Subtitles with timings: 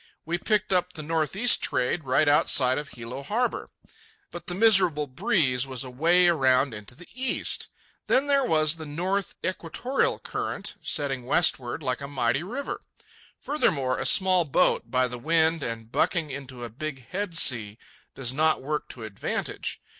[0.25, 3.69] We picked up the northeast trade right outside of Hilo harbour,
[4.31, 7.69] but the miserable breeze was away around into the east.
[8.07, 12.81] Then there was the north equatorial current setting westward like a mighty river.
[13.39, 17.77] Furthermore, a small boat, by the wind and bucking into a big headsea,
[18.15, 19.83] does not work to advantage.